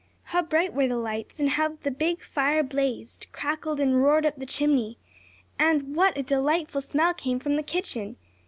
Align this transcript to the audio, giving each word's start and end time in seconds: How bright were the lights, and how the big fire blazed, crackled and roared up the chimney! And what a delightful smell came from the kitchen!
How 0.23 0.41
bright 0.41 0.73
were 0.73 0.87
the 0.87 0.97
lights, 0.97 1.39
and 1.39 1.47
how 1.47 1.77
the 1.83 1.91
big 1.91 2.23
fire 2.23 2.63
blazed, 2.63 3.27
crackled 3.31 3.79
and 3.79 4.01
roared 4.01 4.25
up 4.25 4.35
the 4.35 4.47
chimney! 4.47 4.97
And 5.59 5.95
what 5.95 6.17
a 6.17 6.23
delightful 6.23 6.81
smell 6.81 7.13
came 7.13 7.37
from 7.39 7.55
the 7.55 7.61
kitchen! 7.61 8.15